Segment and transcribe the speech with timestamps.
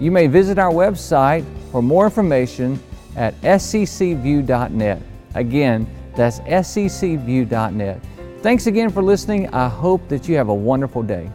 [0.00, 2.80] You may visit our website for more information
[3.16, 5.02] at sccview.net.
[5.34, 8.00] Again, that's sccview.net.
[8.42, 9.48] Thanks again for listening.
[9.54, 11.30] I hope that you have a wonderful day.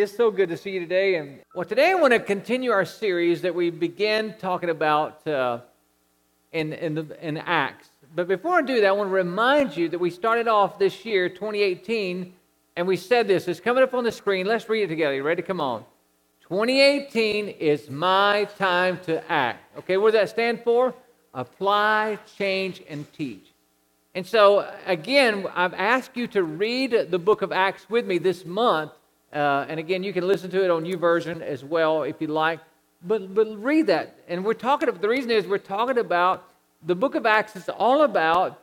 [0.00, 1.16] Is so good to see you today.
[1.16, 5.60] And well, today I want to continue our series that we began talking about uh,
[6.52, 7.90] in, in, the, in Acts.
[8.14, 11.04] But before I do that, I want to remind you that we started off this
[11.04, 12.32] year, 2018,
[12.76, 13.46] and we said this.
[13.46, 14.46] It's coming up on the screen.
[14.46, 15.14] Let's read it together.
[15.14, 15.42] You ready?
[15.42, 15.84] Come on.
[16.48, 19.76] 2018 is my time to act.
[19.80, 20.94] Okay, what does that stand for?
[21.34, 23.52] Apply, change, and teach.
[24.14, 28.46] And so, again, I've asked you to read the book of Acts with me this
[28.46, 28.92] month
[29.32, 32.60] uh, and again, you can listen to it on YouVersion as well if you like.
[33.02, 34.18] But, but read that.
[34.28, 36.44] And we're talking, the reason is we're talking about
[36.84, 38.60] the book of Acts is all about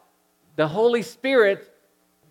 [0.56, 1.74] the Holy Spirit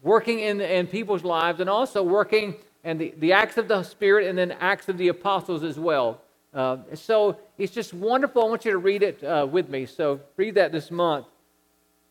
[0.02, 4.28] working in, in people's lives and also working and the, the acts of the Spirit
[4.28, 6.20] and then acts of the apostles as well.
[6.54, 8.42] Uh, so it's just wonderful.
[8.42, 9.86] I want you to read it uh, with me.
[9.86, 11.26] So read that this month.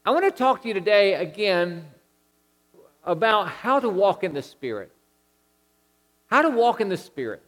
[0.06, 1.86] I want to talk to you today again
[3.06, 4.92] about how to walk in the Spirit.
[6.28, 7.42] How to walk in the Spirit.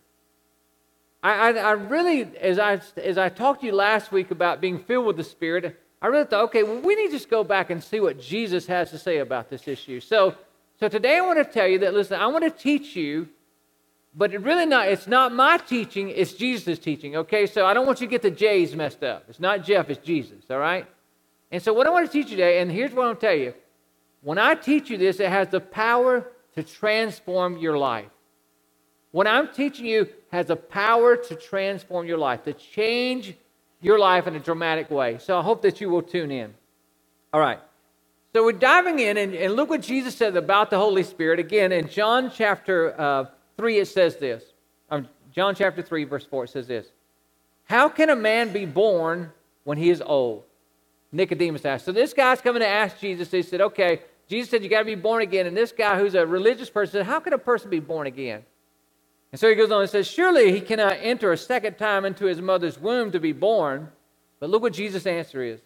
[1.24, 4.80] I, I, I, really, as I, as I talked to you last week about being
[4.80, 7.70] filled with the Spirit, I really thought, okay, well, we need to just go back
[7.70, 10.00] and see what Jesus has to say about this issue.
[10.00, 10.36] So,
[10.80, 13.30] so today I want to tell you that, listen, I want to teach you,
[14.16, 17.48] but it really not, it's not my teaching, it's Jesus' teaching, okay?
[17.48, 19.26] So I don't want you to get the J's messed up.
[19.28, 20.86] It's not Jeff, it's Jesus, all right?
[21.52, 23.54] And so what I want to teach you today, and here's what I'll tell you.
[24.22, 28.10] When I teach you this, it has the power to transform your life.
[29.12, 33.36] What I'm teaching you has a power to transform your life, to change
[33.82, 35.18] your life in a dramatic way.
[35.20, 36.54] So I hope that you will tune in.
[37.34, 37.60] All right.
[38.34, 41.40] So we're diving in, and, and look what Jesus said about the Holy Spirit.
[41.40, 43.26] Again, in John chapter uh,
[43.58, 44.44] 3, it says this.
[44.90, 46.88] Um, John chapter 3, verse 4, it says this
[47.66, 49.32] How can a man be born
[49.64, 50.44] when he is old?
[51.12, 51.86] Nicodemus asked.
[51.86, 53.32] So this guy's coming to ask Jesus.
[53.32, 55.48] He said, Okay, Jesus said, You got to be born again.
[55.48, 58.44] And this guy, who's a religious person, said, How can a person be born again?
[59.32, 62.26] And so he goes on and says, Surely he cannot enter a second time into
[62.26, 63.90] his mother's womb to be born.
[64.40, 65.60] But look what Jesus' answer is.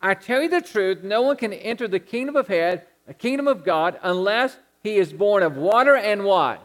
[0.00, 3.48] I tell you the truth, no one can enter the kingdom of heaven, the kingdom
[3.48, 6.64] of God, unless he is born of water and what?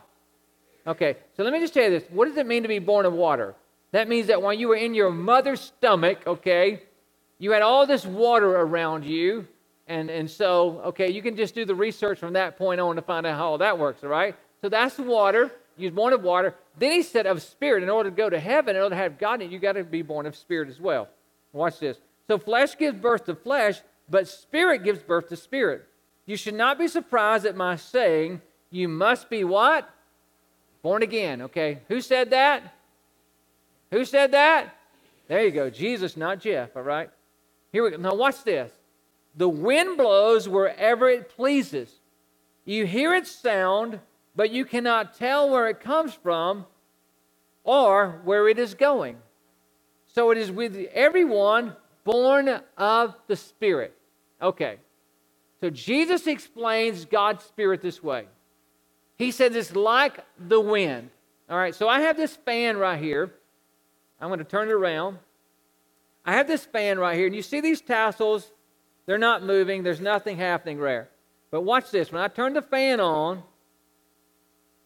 [0.85, 2.03] Okay, so let me just tell you this.
[2.09, 3.55] What does it mean to be born of water?
[3.91, 6.83] That means that while you were in your mother's stomach, okay,
[7.39, 9.47] you had all this water around you.
[9.87, 13.01] And, and so, okay, you can just do the research from that point on to
[13.01, 14.35] find out how all that works, all right?
[14.61, 15.03] So that's the
[15.77, 16.55] You're born of water.
[16.77, 17.83] Then he said of spirit.
[17.83, 19.73] In order to go to heaven, in order to have God in you, you got
[19.73, 21.07] to be born of spirit as well.
[21.51, 21.97] Watch this.
[22.27, 25.87] So flesh gives birth to flesh, but spirit gives birth to spirit.
[26.25, 29.89] You should not be surprised at my saying, you must be what?
[30.81, 31.79] Born again, okay?
[31.89, 32.75] Who said that?
[33.91, 34.75] Who said that?
[35.27, 35.69] There you go.
[35.69, 37.09] Jesus, not Jeff, all right?
[37.71, 37.97] Here we go.
[37.97, 38.71] Now watch this.
[39.35, 41.99] The wind blows wherever it pleases.
[42.65, 43.99] You hear its sound,
[44.35, 46.65] but you cannot tell where it comes from
[47.63, 49.17] or where it is going.
[50.07, 53.95] So it is with everyone born of the Spirit.
[54.41, 54.77] Okay.
[55.61, 58.25] So Jesus explains God's Spirit this way.
[59.17, 61.09] He says it's like the wind.
[61.49, 63.33] All right, so I have this fan right here.
[64.19, 65.19] I'm going to turn it around.
[66.25, 68.51] I have this fan right here, and you see these tassels,
[69.05, 71.09] they're not moving, there's nothing happening there.
[71.51, 72.11] But watch this.
[72.11, 73.43] When I turn the fan on,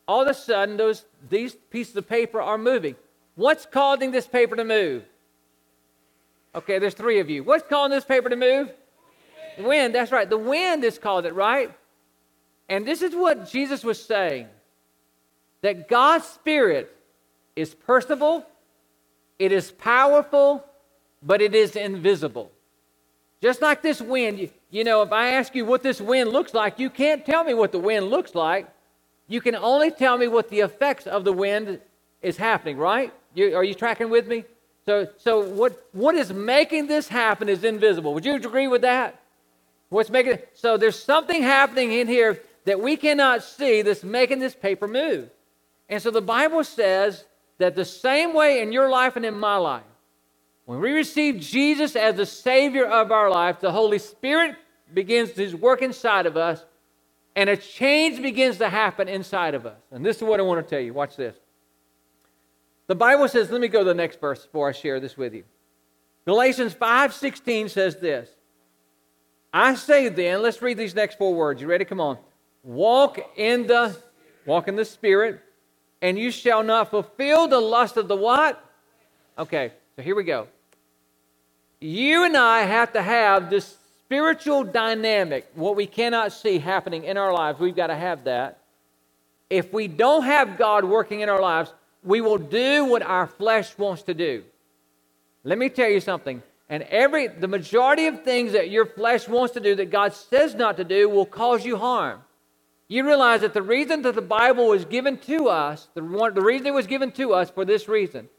[0.07, 2.95] all of a sudden those these pieces of paper are moving.
[3.35, 5.03] What's causing this paper to move?
[6.55, 7.43] Okay, there's three of you.
[7.43, 8.71] What's causing this paper to move?
[9.57, 10.29] The wind, that's right.
[10.29, 11.71] The wind is called it, right?
[12.69, 14.47] And this is what Jesus was saying
[15.61, 16.95] that God's Spirit
[17.55, 18.45] is personable,
[19.39, 20.63] it is powerful,
[21.23, 22.51] but it is invisible.
[23.41, 26.53] Just like this wind, you, you know, if I ask you what this wind looks
[26.53, 28.67] like, you can't tell me what the wind looks like.
[29.27, 31.79] You can only tell me what the effects of the wind
[32.21, 33.13] is happening, right?
[33.33, 34.45] You, are you tracking with me?
[34.85, 38.13] So, so what, what is making this happen is invisible.
[38.13, 39.19] Would you agree with that?
[39.89, 40.49] What's making it?
[40.53, 45.29] So there's something happening in here that we cannot see that's making this paper move.
[45.89, 47.25] And so the Bible says
[47.57, 49.83] that the same way in your life and in my life,
[50.65, 54.55] when we receive Jesus as the Savior of our life, the Holy Spirit
[54.93, 56.63] begins to work inside of us,
[57.37, 59.79] and a change begins to happen inside of us.
[59.91, 60.91] And this is what I want to tell you.
[60.91, 61.37] Watch this.
[62.87, 65.33] The Bible says, let me go to the next verse before I share this with
[65.33, 65.43] you.
[66.25, 68.29] Galatians 5:16 says this.
[69.53, 71.61] I say then, let's read these next four words.
[71.61, 71.85] You ready?
[71.85, 72.17] Come on.
[72.63, 73.95] Walk in the
[74.45, 75.39] walk in the spirit,
[76.01, 78.61] and you shall not fulfill the lust of the what?
[79.37, 80.47] Okay, so here we go
[81.79, 83.75] you and I have to have this
[84.07, 87.59] spiritual dynamic, what we cannot see happening in our lives.
[87.59, 88.57] We've got to have that.
[89.49, 91.73] If we don't have God working in our lives,
[92.03, 94.45] we will do what our flesh wants to do.
[95.43, 96.41] Let me tell you something.
[96.69, 100.55] And every the majority of things that your flesh wants to do that God says
[100.55, 102.21] not to do will cause you harm.
[102.87, 106.41] You realize that the reason that the Bible was given to us, the, one, the
[106.41, 108.29] reason it was given to us for this reason,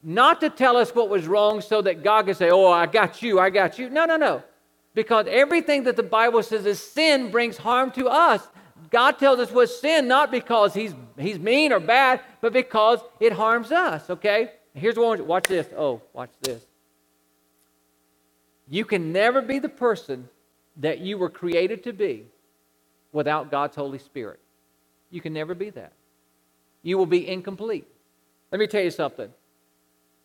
[0.00, 3.20] not to tell us what was wrong so that God can say, Oh, I got
[3.20, 3.90] you, I got you.
[3.90, 4.44] No, no, no.
[4.98, 8.42] Because everything that the Bible says is sin brings harm to us.
[8.90, 13.32] God tells us what's sin not because he's, he's mean or bad, but because it
[13.32, 14.50] harms us, okay?
[14.74, 15.24] Here's one.
[15.24, 15.68] Watch this.
[15.76, 16.66] Oh, watch this.
[18.68, 20.28] You can never be the person
[20.78, 22.26] that you were created to be
[23.12, 24.40] without God's Holy Spirit.
[25.10, 25.92] You can never be that.
[26.82, 27.86] You will be incomplete.
[28.50, 29.32] Let me tell you something.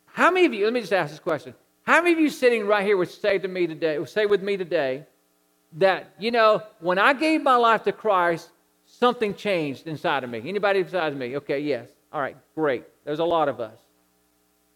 [0.06, 1.54] How many of you, let me just ask this question.
[1.84, 4.56] How many of you sitting right here would say to me today, say with me
[4.56, 5.04] today,
[5.74, 8.50] that, you know, when I gave my life to Christ,
[8.86, 10.42] something changed inside of me?
[10.46, 11.36] Anybody besides me?
[11.36, 11.88] Okay, yes.
[12.12, 12.84] All right, great.
[13.04, 13.78] There's a lot of us.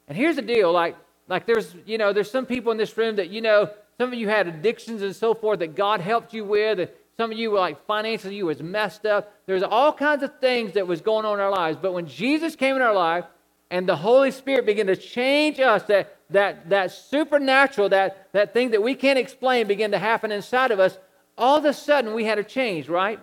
[0.07, 0.97] And here's the deal, like,
[1.29, 4.19] like there's, you know, there's some people in this room that, you know, some of
[4.19, 6.79] you had addictions and so forth that God helped you with.
[6.79, 9.33] And some of you were like financially you was messed up.
[9.47, 11.79] There's all kinds of things that was going on in our lives.
[11.81, 13.25] But when Jesus came in our life,
[13.71, 18.71] and the Holy Spirit began to change us, that, that, that supernatural, that, that thing
[18.71, 20.99] that we can't explain began to happen inside of us,
[21.37, 23.21] all of a sudden we had a change, right?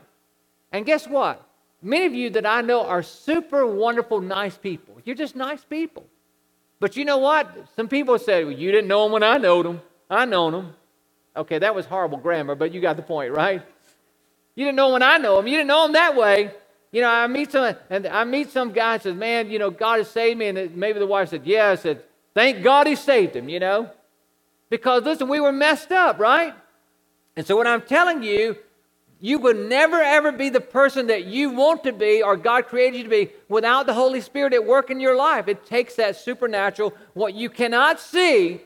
[0.72, 1.48] And guess what?
[1.82, 4.98] Many of you that I know are super wonderful, nice people.
[5.04, 6.06] You're just nice people.
[6.80, 7.56] But you know what?
[7.76, 9.82] Some people say, well, you didn't know them when I know them.
[10.10, 10.74] I know them.
[11.36, 13.62] Okay, that was horrible grammar, but you got the point, right?
[14.56, 15.48] You didn't know when I know them.
[15.48, 16.52] You didn't know them that way.
[16.96, 19.70] You know, I meet some, and I meet some guy and says, "Man, you know,
[19.70, 22.02] God has saved me." And maybe the wife said, "Yeah." I said,
[22.34, 23.90] "Thank God He saved him." You know,
[24.70, 26.54] because listen, we were messed up, right?
[27.36, 28.56] And so what I'm telling you,
[29.20, 32.96] you will never ever be the person that you want to be or God created
[33.00, 35.50] you to be without the Holy Spirit at work in your life.
[35.50, 38.62] It takes that supernatural, what you cannot see,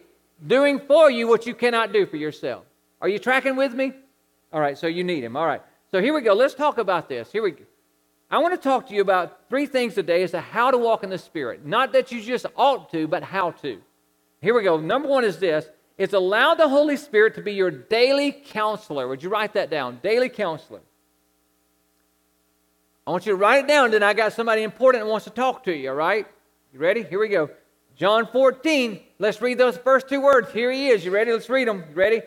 [0.46, 2.64] doing for you what you cannot do for yourself.
[3.02, 3.92] Are you tracking with me?
[4.54, 5.36] All right, so you need Him.
[5.36, 6.36] All right, so here we go.
[6.36, 7.32] Let's talk about this.
[7.32, 7.64] Here we go.
[8.32, 11.04] I want to talk to you about three things today as to how to walk
[11.04, 11.66] in the Spirit.
[11.66, 13.80] Not that you just ought to, but how to.
[14.42, 14.80] Here we go.
[14.80, 15.68] Number one is this
[15.98, 19.08] it's allow the Holy Spirit to be your daily counselor.
[19.08, 20.00] Would you write that down?
[20.04, 20.82] Daily counselor.
[23.06, 25.32] I want you to write it down, then I got somebody important that wants to
[25.32, 26.28] talk to you, all right?
[26.72, 27.02] You ready?
[27.02, 27.50] Here we go.
[27.96, 29.00] John 14.
[29.18, 30.54] Let's read those first two words.
[30.54, 31.04] Here he is.
[31.04, 31.34] You ready?
[31.34, 31.84] Let's read them.
[31.90, 32.22] You ready?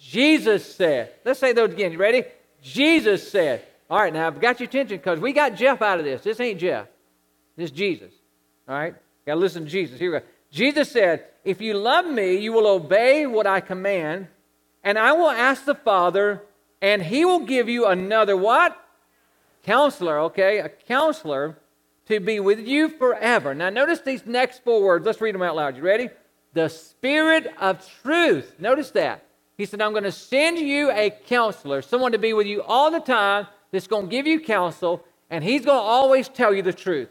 [0.00, 1.12] Jesus said.
[1.24, 1.92] Let's say those again.
[1.92, 2.24] You ready?
[2.62, 3.62] Jesus said.
[3.92, 6.22] All right, now I've got your attention because we got Jeff out of this.
[6.22, 6.86] This ain't Jeff.
[7.58, 8.10] This is Jesus.
[8.66, 8.94] All right?
[9.26, 9.98] Got to listen to Jesus.
[9.98, 10.24] Here we go.
[10.50, 14.28] Jesus said, If you love me, you will obey what I command,
[14.82, 16.42] and I will ask the Father,
[16.80, 18.82] and he will give you another what?
[19.62, 20.60] Counselor, okay?
[20.60, 21.58] A counselor
[22.06, 23.54] to be with you forever.
[23.54, 25.04] Now, notice these next four words.
[25.04, 25.76] Let's read them out loud.
[25.76, 26.08] You ready?
[26.54, 28.54] The Spirit of truth.
[28.58, 29.26] Notice that.
[29.58, 32.90] He said, I'm going to send you a counselor, someone to be with you all
[32.90, 36.62] the time that's going to give you counsel, and he's going to always tell you
[36.62, 37.08] the truth.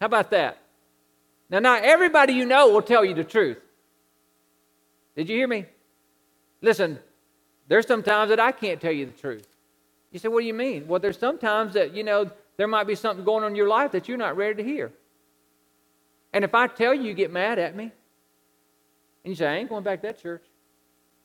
[0.00, 0.58] How about that?
[1.48, 3.58] Now, not everybody you know will tell you the truth.
[5.16, 5.64] Did you hear me?
[6.60, 6.98] Listen,
[7.68, 9.46] there's some times that I can't tell you the truth.
[10.12, 10.86] You say, what do you mean?
[10.86, 13.92] Well, there's sometimes that, you know, there might be something going on in your life
[13.92, 14.92] that you're not ready to hear.
[16.32, 17.84] And if I tell you, you get mad at me.
[19.24, 20.42] And you say, I ain't going back to that church.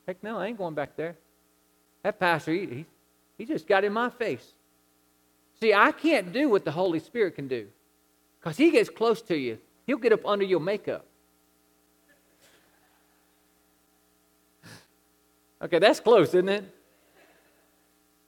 [0.07, 1.15] Heck no, I ain't going back there.
[2.03, 2.85] That pastor, he,
[3.37, 4.53] he, just got in my face.
[5.59, 7.67] See, I can't do what the Holy Spirit can do
[8.39, 9.57] because He gets close to you.
[9.85, 11.05] He'll get up under your makeup.
[15.61, 16.63] Okay, that's close, isn't it?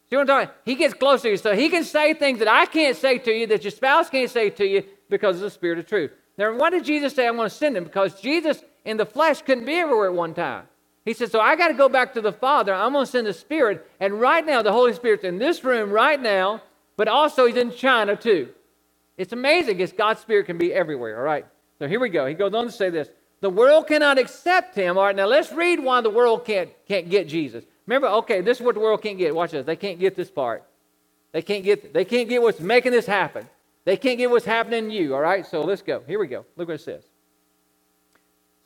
[0.10, 0.56] See what I'm talking?
[0.64, 3.32] He gets close to you, so he can say things that I can't say to
[3.32, 6.12] you, that your spouse can't say to you, because of the Spirit of truth.
[6.38, 7.84] Now, why did Jesus say I'm going to send him?
[7.84, 10.68] Because Jesus in the flesh couldn't be everywhere at one time.
[11.06, 12.74] He said, So I got to go back to the Father.
[12.74, 13.88] I'm going to send the Spirit.
[14.00, 16.64] And right now, the Holy Spirit's in this room right now,
[16.98, 18.50] but also He's in China too.
[19.16, 21.46] It's amazing because God's Spirit can be everywhere, all right?
[21.80, 22.26] So here we go.
[22.26, 23.10] He goes on to say this
[23.40, 24.98] The world cannot accept Him.
[24.98, 27.64] All right, now let's read why the world can't, can't get Jesus.
[27.86, 29.36] Remember, okay, this is what the world can't get.
[29.36, 29.66] Watch this.
[29.66, 30.64] They can't get this part.
[31.32, 33.48] They can't get, they can't get what's making this happen.
[33.84, 35.46] They can't get what's happening in you, all right?
[35.46, 36.02] So let's go.
[36.08, 36.46] Here we go.
[36.58, 37.04] Look what it says.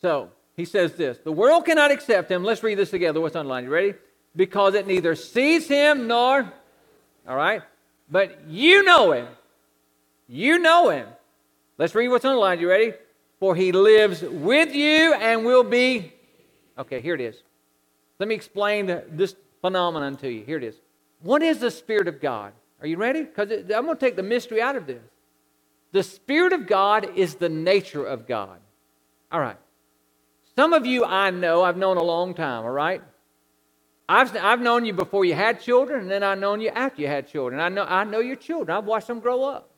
[0.02, 2.44] So he says this The world cannot accept him.
[2.44, 3.22] Let's read this together.
[3.22, 3.66] What's underlined?
[3.66, 3.94] You ready?
[4.36, 6.52] Because it neither sees him nor,
[7.28, 7.64] all right?
[8.12, 9.28] But you know him.
[10.28, 11.08] You know him.
[11.78, 12.62] Let's read what's underlined.
[12.62, 12.94] You ready?
[13.40, 16.14] For he lives with you and will be.
[16.78, 17.42] Okay, here it is.
[18.20, 20.44] Let me explain this phenomenon to you.
[20.44, 20.76] Here it is.
[21.22, 22.54] What is the Spirit of God?
[22.82, 23.24] Are you ready?
[23.24, 25.02] Because I'm going to take the mystery out of this.
[25.92, 28.60] The Spirit of God is the nature of God.
[29.32, 29.58] All right.
[30.60, 33.02] Some of you I know, I've known a long time, all right?
[34.10, 37.08] I've, I've known you before you had children, and then I've known you after you
[37.08, 37.62] had children.
[37.62, 38.78] I know, I know your children.
[38.78, 39.72] I've watched them grow up.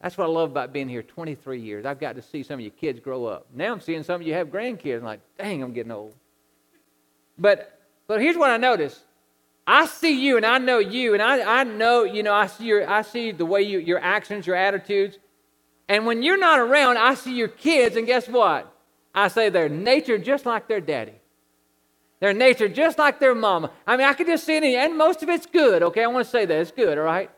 [0.00, 1.84] That's what I love about being here 23 years.
[1.84, 3.48] I've got to see some of your kids grow up.
[3.52, 4.98] Now I'm seeing some of you have grandkids.
[4.98, 6.14] I'm like, dang, I'm getting old.
[7.36, 9.02] But, but here's what I notice
[9.66, 12.66] I see you and I know you, and I, I know, you know, I see,
[12.66, 15.18] your, I see the way you, your actions, your attitudes.
[15.88, 18.71] And when you're not around, I see your kids, and guess what?
[19.14, 21.14] I say they're nature just like their daddy.
[22.20, 23.70] Their nature just like their mama.
[23.86, 26.04] I mean, I can just see it, and most of it's good, okay?
[26.04, 26.56] I want to say that.
[26.56, 27.30] It's good, all right?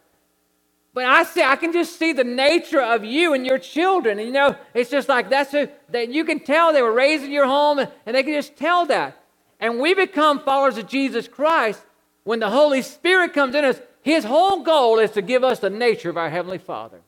[0.92, 4.18] But I see, I can just see the nature of you and your children.
[4.18, 7.24] And, you know, it's just like that's who that you can tell they were raised
[7.24, 9.20] in your home, and they can just tell that.
[9.58, 11.80] And we become followers of Jesus Christ
[12.24, 15.70] when the Holy Spirit comes in us, his whole goal is to give us the
[15.70, 17.00] nature of our Heavenly Father.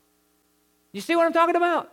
[0.93, 1.93] You see what I'm talking about?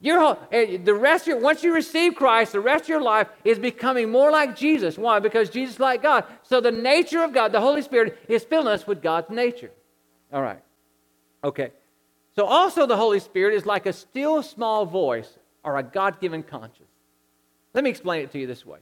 [0.00, 3.28] Your eh, the rest of your, once you receive Christ, the rest of your life
[3.44, 4.96] is becoming more like Jesus.
[4.96, 5.18] Why?
[5.18, 6.24] Because Jesus is like God.
[6.42, 9.72] So the nature of God, the Holy Spirit, is filling us with God's nature.
[10.32, 10.62] All right.
[11.42, 11.72] Okay.
[12.36, 16.44] So also the Holy Spirit is like a still small voice or a God given
[16.44, 16.88] conscience.
[17.74, 18.78] Let me explain it to you this way.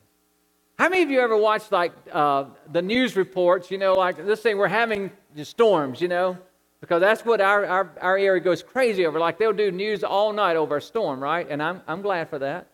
[0.78, 3.70] How many of you ever watched like uh, the news reports?
[3.70, 5.10] You know, like this thing we're having
[5.42, 6.02] storms.
[6.02, 6.36] You know,
[6.80, 9.18] because that's what our, our, our area goes crazy over.
[9.18, 11.46] Like they'll do news all night over a storm, right?
[11.48, 12.68] And I'm I'm glad for that.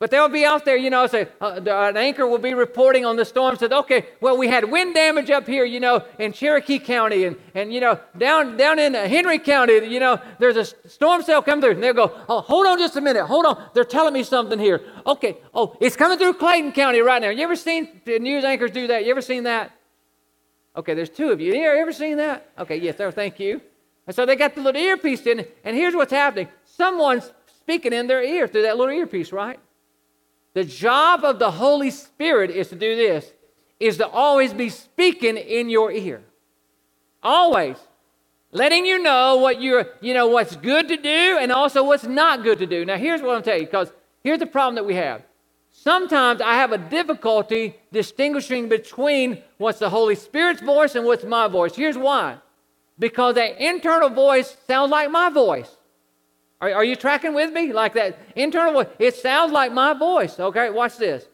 [0.00, 3.16] But they'll be out there, you know, say, uh, an anchor will be reporting on
[3.16, 6.78] the storm, said, okay, well, we had wind damage up here, you know, in Cherokee
[6.78, 11.22] County, and, and you know, down, down in Henry County, you know, there's a storm
[11.22, 11.72] cell coming through.
[11.72, 14.58] And they'll go, oh, hold on just a minute, hold on, they're telling me something
[14.58, 14.80] here.
[15.06, 17.28] Okay, oh, it's coming through Clayton County right now.
[17.28, 19.04] You ever seen news anchors do that?
[19.04, 19.70] You ever seen that?
[20.76, 21.52] Okay, there's two of you.
[21.54, 22.48] You ever seen that?
[22.58, 23.60] Okay, yes, sir, thank you.
[24.06, 26.48] And so they got the little earpiece in, and here's what's happening.
[26.64, 29.58] Someone's speaking in their ear through that little earpiece, right?
[30.54, 33.32] The job of the Holy Spirit is to do this,
[33.78, 36.22] is to always be speaking in your ear.
[37.22, 37.76] Always.
[38.52, 42.42] Letting you know what you're, you know, what's good to do and also what's not
[42.42, 42.84] good to do.
[42.84, 43.92] Now here's what I'm telling you, because
[44.24, 45.22] here's the problem that we have.
[45.70, 51.48] Sometimes I have a difficulty distinguishing between what's the Holy Spirit's voice and what's my
[51.48, 51.74] voice.
[51.74, 52.38] Here's why.
[52.98, 55.70] Because that internal voice sounds like my voice.
[56.60, 57.72] Are, are you tracking with me?
[57.72, 58.88] Like that internal voice.
[58.98, 60.38] It sounds like my voice.
[60.38, 61.26] Okay, watch this.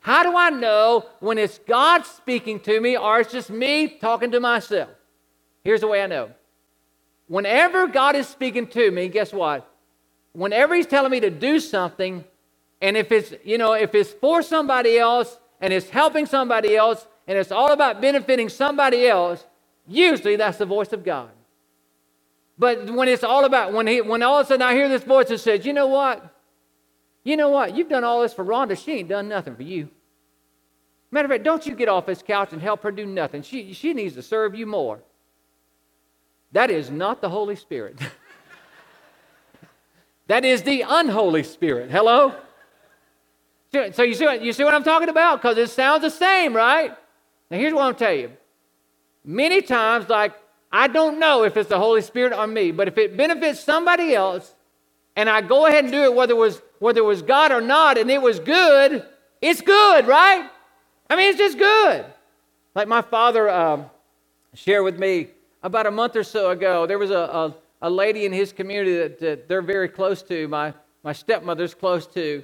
[0.00, 4.30] How do I know when it's God speaking to me or it's just me talking
[4.30, 4.90] to myself?
[5.62, 6.30] Here's the way I know.
[7.26, 9.68] Whenever God is speaking to me, guess what?
[10.32, 12.24] Whenever He's telling me to do something,
[12.80, 17.06] and if it's, you know, if it's for somebody else and it's helping somebody else
[17.26, 19.44] and it's all about benefiting somebody else,
[19.86, 21.30] usually that's the voice of God.
[22.58, 25.02] But when it's all about, when, he, when all of a sudden I hear this
[25.02, 26.34] voice that says, you know what?
[27.24, 27.76] You know what?
[27.76, 28.82] You've done all this for Rhonda.
[28.82, 29.88] She ain't done nothing for you.
[31.10, 33.42] Matter of fact, don't you get off this couch and help her do nothing.
[33.42, 35.00] She, she needs to serve you more.
[36.52, 37.98] That is not the Holy Spirit.
[40.28, 41.90] that is the unholy Spirit.
[41.90, 42.34] Hello?
[43.72, 45.40] So you see, what, you see what I'm talking about?
[45.40, 46.90] Because it sounds the same, right?
[47.50, 48.30] Now here's what I'm telling you.
[49.24, 50.34] Many times, like
[50.72, 54.14] I don't know if it's the Holy Spirit or me, but if it benefits somebody
[54.14, 54.54] else,
[55.16, 57.60] and I go ahead and do it, whether it was whether it was God or
[57.60, 59.04] not, and it was good,
[59.40, 60.50] it's good, right?
[61.08, 62.06] I mean, it's just good.
[62.74, 63.90] Like my father um,
[64.54, 65.28] shared with me
[65.62, 68.96] about a month or so ago, there was a, a, a lady in his community
[68.96, 70.72] that, that, they're very close to, my,
[71.02, 72.42] my stepmother's close to,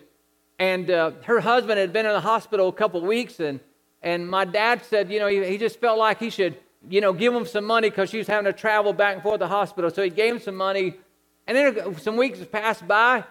[0.58, 3.60] and uh, her husband had been in the hospital a couple weeks, and,
[4.02, 6.56] and my dad said, you know, he, he just felt like he should
[6.88, 9.36] you know, give him some money because she was having to travel back and forth
[9.36, 9.90] to the hospital.
[9.90, 10.94] So he gave him some money.
[11.46, 13.24] And then some weeks passed by,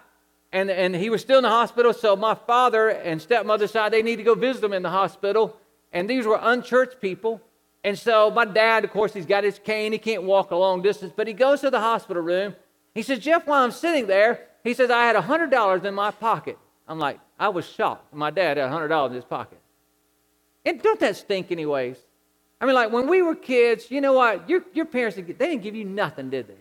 [0.51, 1.94] and, and he was still in the hospital.
[1.94, 5.58] So my father and stepmother side, they need to go visit him in the hospital.
[5.91, 7.41] And these were unchurched people.
[7.84, 9.91] And so my dad, of course, he's got his cane.
[9.91, 12.55] He can't walk a long distance, but he goes to the hospital room.
[12.94, 16.58] He says, Jeff, while I'm sitting there, he says, I had $100 in my pocket.
[16.87, 18.13] I'm like, I was shocked.
[18.13, 19.59] My dad had $100 in his pocket.
[20.65, 21.97] And don't that stink, anyways?
[22.59, 24.49] I mean, like when we were kids, you know what?
[24.49, 26.57] Your, your parents, they didn't give you nothing, did they?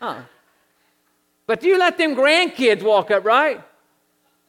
[0.00, 0.20] Huh.
[1.46, 3.62] But you let them grandkids walk up, right?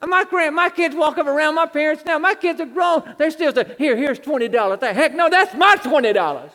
[0.05, 2.17] My grand, my kids walk up around my parents now.
[2.19, 3.15] My kids are grown.
[3.17, 6.51] They still say, "Here, here's twenty dollars." Heck, no, that's my twenty dollars.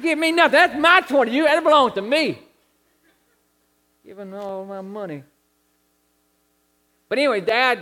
[0.00, 0.52] Give me nothing.
[0.52, 1.32] That's my twenty.
[1.32, 2.38] You, that belongs to me.
[4.04, 5.22] Giving all my money.
[7.10, 7.80] But anyway, Dad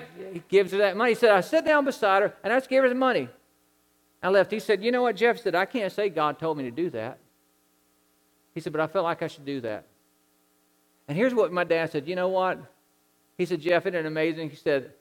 [0.49, 1.13] gives her that money.
[1.13, 3.29] He said, "I sat down beside her and I just gave her the money."
[4.21, 4.51] I left.
[4.51, 5.55] He said, "You know what, Jeff said?
[5.55, 7.19] I can't say God told me to do that."
[8.55, 9.85] He said, "But I felt like I should do that."
[11.07, 12.07] And here's what my dad said.
[12.07, 12.59] You know what?
[13.39, 14.51] He said, Jeff, isn't it amazing?
[14.51, 14.93] He said,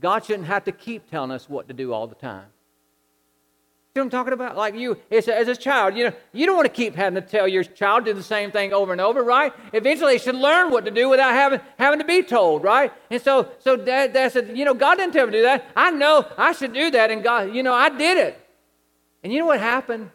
[0.00, 2.46] God shouldn't have to keep telling us what to do all the time.
[3.94, 4.56] See what I'm talking about?
[4.56, 7.48] Like you, as a child, you know, you don't want to keep having to tell
[7.48, 9.52] your child to do the same thing over and over, right?
[9.72, 12.92] Eventually, they should learn what to do without having having to be told, right?
[13.10, 15.66] And so, so dad, dad said, you know, God didn't tell me to do that.
[15.74, 18.38] I know I should do that, and God, you know, I did it.
[19.24, 20.10] And you know what happened?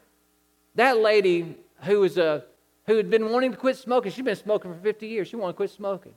[0.75, 2.46] That lady who was a
[2.86, 5.27] who had been wanting to quit smoking, she'd been smoking for 50 years.
[5.30, 6.13] She wanted to quit smoking.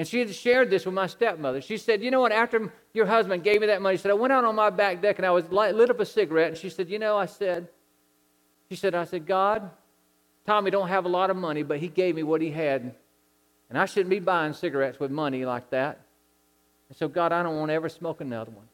[0.00, 1.60] And she had shared this with my stepmother.
[1.60, 2.32] She said, You know what?
[2.32, 5.02] After your husband gave me that money, she said, I went out on my back
[5.02, 6.48] deck and I was lit up a cigarette.
[6.48, 7.68] And she said, You know, I said,
[8.70, 9.70] She said, I said, God,
[10.46, 12.94] Tommy don't have a lot of money, but he gave me what he had.
[13.68, 16.00] And I shouldn't be buying cigarettes with money like that.
[16.88, 18.68] And so, God, I don't want to ever smoke another one.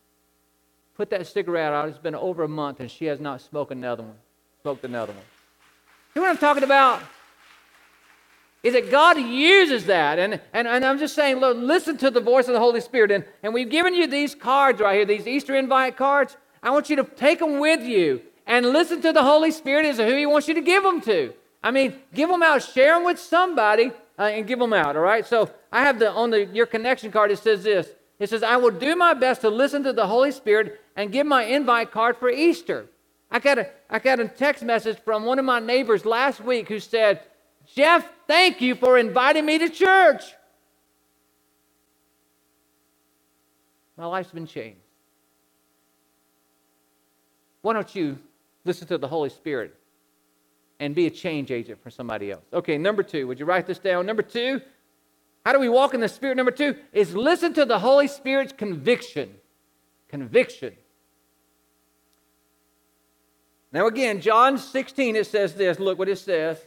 [0.95, 1.88] Put that cigarette out.
[1.88, 4.18] It's been over a month and she has not smoked another one.
[4.62, 5.25] Smoked another one.
[6.14, 7.02] You know what I'm talking about?
[8.62, 10.18] Is that God uses that.
[10.18, 13.10] And, and, and I'm just saying, look, listen to the voice of the Holy Spirit.
[13.10, 16.36] And, and we've given you these cards right here, these Easter invite cards.
[16.62, 19.98] I want you to take them with you and listen to the Holy Spirit as
[19.98, 21.32] to who He wants you to give them to.
[21.62, 25.02] I mean, give them out, share them with somebody, uh, and give them out, all
[25.02, 25.26] right?
[25.26, 27.88] So I have the, on the, your connection card, it says this.
[28.19, 31.26] It says, I will do my best to listen to the Holy Spirit and give
[31.26, 32.86] my invite card for Easter.
[33.30, 36.69] I got a, I got a text message from one of my neighbors last week
[36.69, 37.21] who said,
[37.76, 40.23] Jeff, thank you for inviting me to church.
[43.99, 44.80] My life's been changed.
[47.60, 48.19] Why don't you
[48.65, 49.75] listen to the Holy Spirit
[50.80, 52.45] and be a change agent for somebody else?
[52.52, 54.06] Okay, number two, would you write this down?
[54.06, 54.60] Number two,
[55.45, 56.36] how do we walk in the Spirit?
[56.36, 59.34] Number two is listen to the Holy Spirit's conviction.
[60.08, 60.75] Conviction.
[63.71, 65.78] Now, again, John 16, it says this.
[65.78, 66.58] Look what it says.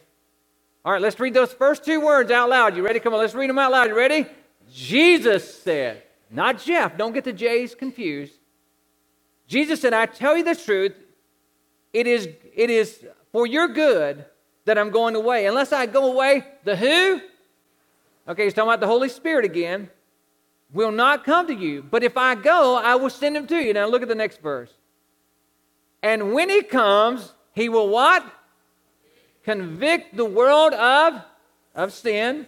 [0.89, 2.75] All right, let's read those first two words out loud.
[2.75, 2.99] You ready?
[2.99, 3.89] Come on, let's read them out loud.
[3.89, 4.25] You ready?
[4.73, 6.97] Jesus said, not Jeff.
[6.97, 8.34] Don't get the J's confused.
[9.45, 10.95] Jesus said, I tell you the truth,
[11.93, 14.25] it is, it is for your good
[14.65, 15.45] that I'm going away.
[15.45, 17.21] Unless I go away, the who?
[18.28, 19.91] Okay, he's talking about the Holy Spirit again.
[20.73, 21.84] Will not come to you.
[21.84, 23.73] But if I go, I will send him to you.
[23.73, 24.73] Now look at the next verse.
[26.02, 28.25] And when he comes, he will what?
[29.50, 31.24] Convict the world of,
[31.74, 32.46] of sin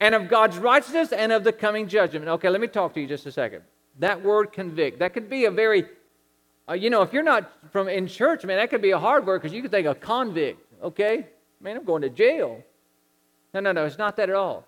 [0.00, 2.26] and of God's righteousness and of the coming judgment.
[2.26, 3.62] Okay, let me talk to you just a second.
[3.98, 5.84] That word convict, that could be a very,
[6.66, 9.26] uh, you know, if you're not from in church, man, that could be a hard
[9.26, 11.26] word because you could think of convict, okay?
[11.60, 12.64] Man, I'm going to jail.
[13.52, 14.64] No, no, no, it's not that at all.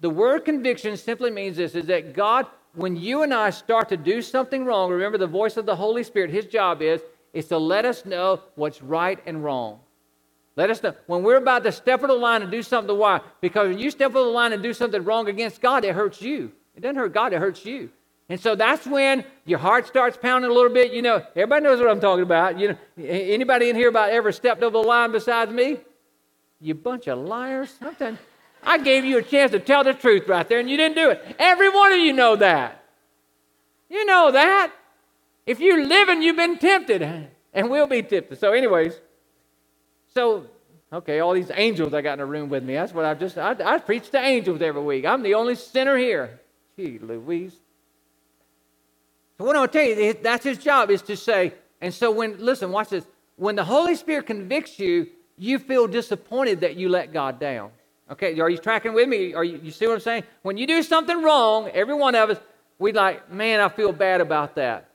[0.00, 3.98] The word conviction simply means this is that God, when you and I start to
[3.98, 7.02] do something wrong, remember the voice of the Holy Spirit, his job is,
[7.34, 9.80] is to let us know what's right and wrong.
[10.56, 10.94] Let us know.
[11.06, 13.20] When we're about to step over the line and do something, why?
[13.40, 16.22] Because when you step over the line and do something wrong against God, it hurts
[16.22, 16.52] you.
[16.76, 17.90] It doesn't hurt God, it hurts you.
[18.28, 20.92] And so that's when your heart starts pounding a little bit.
[20.92, 22.58] You know, everybody knows what I'm talking about.
[22.58, 25.78] You know, anybody in here about ever stepped over the line besides me?
[26.60, 27.74] You bunch of liars.
[27.78, 28.16] Something.
[28.62, 31.10] I gave you a chance to tell the truth right there, and you didn't do
[31.10, 31.36] it.
[31.38, 32.82] Every one of you know that.
[33.90, 34.72] You know that.
[35.44, 37.02] If you're living, you've been tempted,
[37.52, 38.38] and we'll be tempted.
[38.38, 38.98] So, anyways,
[40.14, 40.46] so,
[40.92, 42.74] okay, all these angels I got in a room with me.
[42.74, 45.04] That's what I've just, I, I preach to angels every week.
[45.04, 46.40] I'm the only sinner here.
[46.76, 47.54] Gee, Louise.
[49.38, 52.10] So what I'm going to tell you, that's his job is to say, and so
[52.10, 53.04] when, listen, watch this.
[53.36, 57.70] When the Holy Spirit convicts you, you feel disappointed that you let God down.
[58.10, 59.34] Okay, are you tracking with me?
[59.34, 60.24] Are you, you see what I'm saying?
[60.42, 62.38] When you do something wrong, every one of us,
[62.78, 64.88] we like, man, I feel bad about that.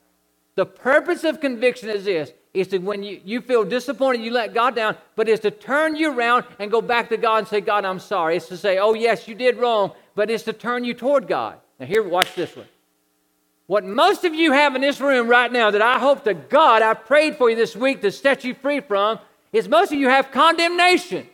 [0.55, 4.53] The purpose of conviction is this is to when you, you feel disappointed, you let
[4.53, 7.61] God down, but it's to turn you around and go back to God and say,
[7.61, 8.37] God, I'm sorry.
[8.37, 11.57] It's to say, oh, yes, you did wrong, but it's to turn you toward God.
[11.79, 12.65] Now, here, watch this one.
[13.67, 16.81] What most of you have in this room right now that I hope to God
[16.81, 19.19] I prayed for you this week to set you free from
[19.53, 21.27] is most of you have condemnation.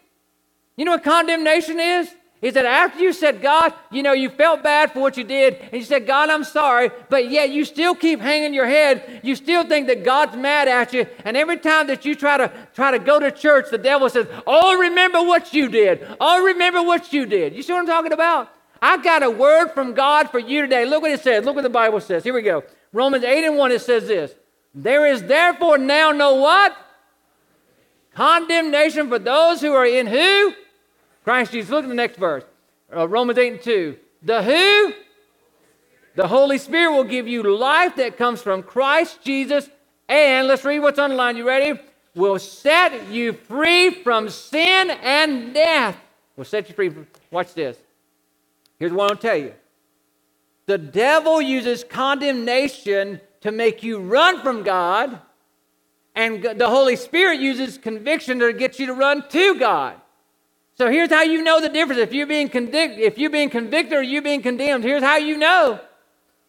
[0.75, 2.13] You know what condemnation is?
[2.41, 5.55] Is that after you said, God, you know, you felt bad for what you did,
[5.55, 9.21] and you said, God, I'm sorry, but yet you still keep hanging your head.
[9.23, 11.07] You still think that God's mad at you.
[11.23, 14.27] And every time that you try to try to go to church, the devil says,
[14.45, 16.05] Oh, remember what you did.
[16.19, 17.55] Oh, remember what you did.
[17.55, 18.51] You see what I'm talking about?
[18.81, 20.85] I got a word from God for you today.
[20.85, 21.45] Look what it says.
[21.45, 22.23] Look what the Bible says.
[22.23, 22.63] Here we go.
[22.91, 24.35] Romans 8 and 1, it says this.
[24.75, 26.77] There is therefore now no what?
[28.13, 30.53] Condemnation for those who are in who?
[31.25, 31.71] Christ Jesus.
[31.71, 32.43] Look at the next verse.
[32.95, 33.97] Uh, Romans 8 and 2.
[34.21, 34.93] The who?
[36.13, 39.67] The Holy Spirit will give you life that comes from Christ Jesus.
[40.07, 41.39] And let's read what's underlined.
[41.39, 41.79] You ready?
[42.13, 45.97] Will set you free from sin and death.
[46.37, 46.89] Will set you free.
[46.89, 47.75] From, watch this.
[48.77, 49.53] Here's what I'll tell you.
[50.67, 55.19] The devil uses condemnation to make you run from God,
[56.13, 59.99] and the Holy Spirit uses conviction to get you to run to God.
[60.77, 62.01] So here's how you know the difference.
[62.01, 65.37] If you're being convicted, if you're being convicted or you're being condemned, here's how you
[65.37, 65.79] know.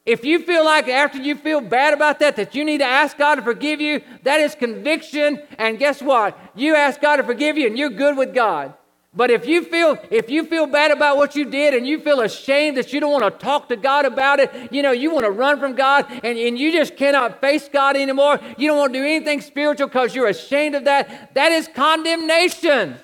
[0.05, 3.17] If you feel like after you feel bad about that, that you need to ask
[3.17, 5.43] God to forgive you, that is conviction.
[5.59, 6.39] And guess what?
[6.55, 8.75] You ask God to forgive you and you're good with God.
[9.15, 12.21] But if you feel if you feel bad about what you did and you feel
[12.21, 15.25] ashamed that you don't want to talk to God about it, you know, you want
[15.25, 18.93] to run from God and, and you just cannot face God anymore, you don't want
[18.93, 22.97] to do anything spiritual because you're ashamed of that, that is condemnation.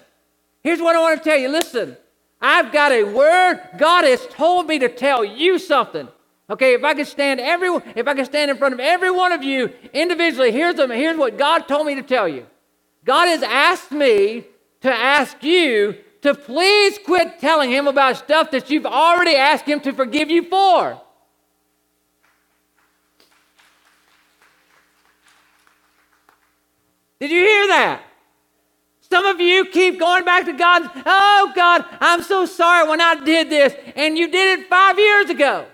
[0.62, 1.96] Here's what I want to tell you listen,
[2.40, 3.60] I've got a word.
[3.78, 6.08] God has told me to tell you something.
[6.50, 9.32] Okay, if I could stand every, if I could stand in front of every one
[9.32, 12.46] of you individually, here's, the, here's what God told me to tell you.
[13.04, 14.44] God has asked me
[14.82, 19.80] to ask you to please quit telling him about stuff that you've already asked him
[19.80, 21.00] to forgive you for.
[27.20, 28.02] Did you hear that?
[29.12, 30.90] Some of you keep going back to God.
[31.04, 33.74] Oh, God, I'm so sorry when I did this.
[33.94, 35.66] And you did it five years ago.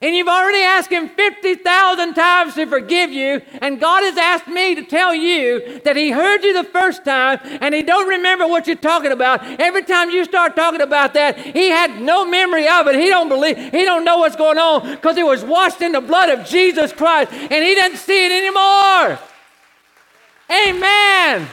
[0.00, 3.42] And you've already asked Him 50,000 times to forgive you.
[3.60, 7.40] And God has asked me to tell you that He heard you the first time
[7.42, 9.44] and He don't remember what you're talking about.
[9.60, 12.94] Every time you start talking about that, He had no memory of it.
[12.94, 16.00] He don't believe, He don't know what's going on because it was washed in the
[16.00, 19.18] blood of Jesus Christ and He doesn't see it anymore.
[20.50, 21.50] Amen.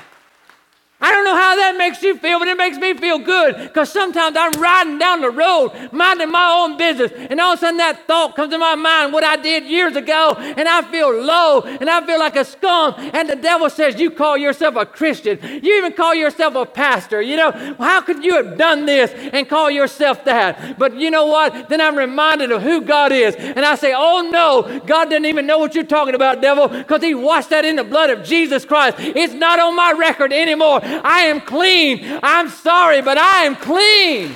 [1.02, 3.90] I don't know how that makes you feel, but it makes me feel good because
[3.90, 7.78] sometimes I'm riding down the road, minding my own business, and all of a sudden
[7.78, 11.62] that thought comes to my mind, what I did years ago, and I feel low
[11.62, 12.96] and I feel like a scum.
[12.98, 17.22] And the devil says, You call yourself a Christian, you even call yourself a pastor.
[17.22, 20.78] You know, how could you have done this and call yourself that?
[20.78, 21.70] But you know what?
[21.70, 25.48] Then I'm reminded of who God is, and I say, Oh no, God doesn't even
[25.48, 28.66] know what you're talking about, devil, because He washed that in the blood of Jesus
[28.66, 28.98] Christ.
[29.00, 30.82] It's not on my record anymore.
[31.04, 32.20] I am clean.
[32.24, 34.36] I'm sorry, but I am clean.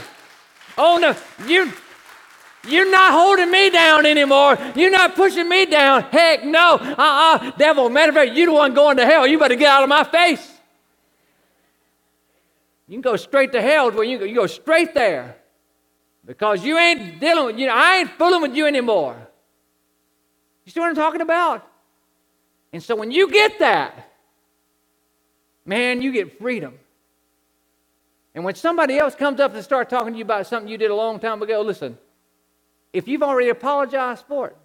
[0.78, 1.16] Oh no,
[1.48, 1.72] you
[2.66, 4.58] you're not holding me down anymore.
[4.76, 6.04] You're not pushing me down.
[6.04, 6.78] Heck no.
[6.80, 7.52] Uh-uh.
[7.58, 9.28] Devil, matter of fact, you're the one going to hell.
[9.28, 10.50] You better get out of my face.
[12.88, 15.38] You can go straight to hell where you go, you go straight there.
[16.26, 19.18] Because you ain't dealing with you know, I ain't fooling with you anymore.
[20.64, 21.68] You see what I'm talking about?
[22.72, 24.13] And so when you get that,
[25.66, 26.80] man, you get freedom.
[28.36, 30.92] And when somebody else comes up and starts talking to you about something you did
[30.92, 31.98] a long time ago, listen,
[32.92, 34.58] if you've already apologized for it,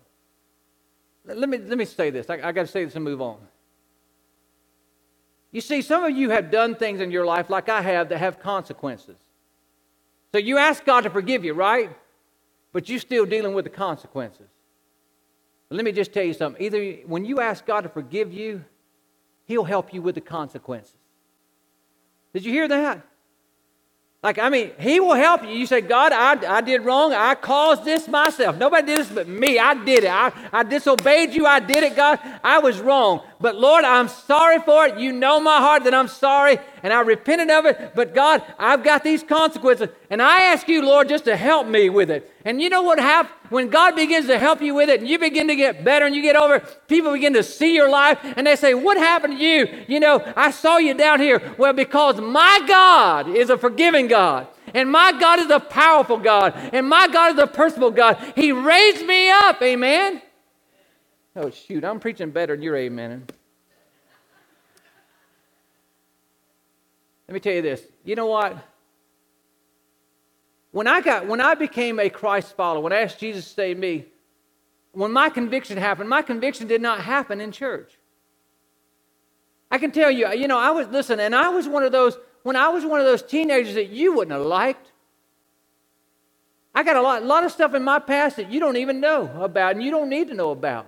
[1.24, 2.30] let me, let me say this.
[2.30, 3.38] I, I got to say this and move on.
[5.52, 8.18] You see, some of you have done things in your life like I have that
[8.18, 9.16] have consequences.
[10.32, 11.90] So you ask God to forgive you, right?
[12.72, 14.48] But you're still dealing with the consequences.
[15.68, 16.62] But let me just tell you something.
[16.62, 18.64] Either when you ask God to forgive you,
[19.48, 20.94] He'll help you with the consequences.
[22.34, 23.04] Did you hear that?
[24.22, 25.50] Like, I mean, He will help you.
[25.50, 27.14] You say, God, I, I did wrong.
[27.14, 28.58] I caused this myself.
[28.58, 29.58] Nobody did this but me.
[29.58, 30.11] I did it.
[30.11, 31.46] I, I disobeyed you.
[31.46, 32.18] I did it, God.
[32.44, 33.22] I was wrong.
[33.40, 34.98] But Lord, I'm sorry for it.
[34.98, 37.92] You know my heart that I'm sorry and I repented of it.
[37.94, 39.88] But God, I've got these consequences.
[40.11, 42.33] And I ask you, Lord, just to help me with it.
[42.44, 43.35] And you know what happens?
[43.51, 46.14] When God begins to help you with it and you begin to get better and
[46.14, 49.44] you get over, people begin to see your life and they say, What happened to
[49.44, 49.85] you?
[49.87, 51.55] You know, I saw you down here.
[51.59, 54.47] Well, because my God is a forgiving God.
[54.75, 56.55] And my God is a powerful God.
[56.73, 58.18] And my God is a personal God.
[58.35, 59.61] He raised me up.
[59.62, 60.23] Amen.
[61.37, 63.27] Oh, shoot, I'm preaching better than you're amen.
[67.29, 67.83] Let me tell you this.
[68.05, 68.57] You know what?
[70.70, 73.78] When I got when I became a Christ follower, when I asked Jesus to save
[73.78, 74.07] me,
[74.92, 77.98] when my conviction happened, my conviction did not happen in church.
[79.70, 82.18] I can tell you, you know, I was listen, and I was one of those
[82.42, 84.92] when I was one of those teenagers that you wouldn't have liked.
[86.74, 89.00] I got a lot, a lot of stuff in my past that you don't even
[89.00, 90.87] know about, and you don't need to know about.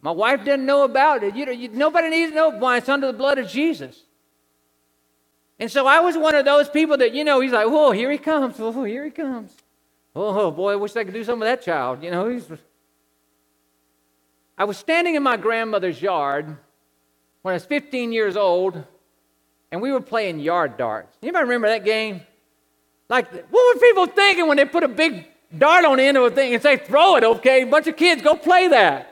[0.00, 1.34] My wife didn't know about it.
[1.34, 4.03] You, you, nobody needs to know why it's under the blood of Jesus.
[5.58, 8.10] And so I was one of those people that, you know, he's like, whoa, here
[8.10, 8.56] he comes.
[8.58, 9.54] Oh, here he comes.
[10.16, 12.02] Oh, boy, I wish I could do something with that child.
[12.02, 12.46] You know, he's.
[14.56, 16.56] I was standing in my grandmother's yard
[17.42, 18.82] when I was 15 years old,
[19.70, 21.16] and we were playing yard darts.
[21.22, 22.20] Anybody remember that game?
[23.08, 26.24] Like, what were people thinking when they put a big dart on the end of
[26.24, 27.62] a thing and say, throw it, okay?
[27.62, 29.10] A bunch of kids, go play that.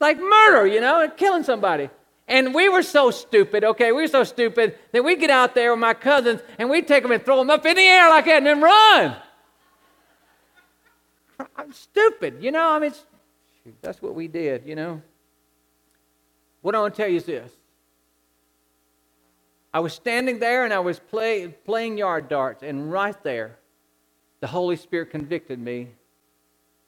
[0.00, 1.90] Like murder, you know, and killing somebody.
[2.28, 3.90] And we were so stupid, okay?
[3.90, 7.02] We were so stupid that we'd get out there with my cousins and we'd take
[7.02, 9.16] them and throw them up in the air like that and then run.
[11.56, 12.68] I'm stupid, you know?
[12.70, 12.92] I mean,
[13.80, 15.00] that's what we did, you know?
[16.60, 17.50] What I want to tell you is this.
[19.72, 23.58] I was standing there and I was play, playing yard darts, and right there,
[24.40, 25.88] the Holy Spirit convicted me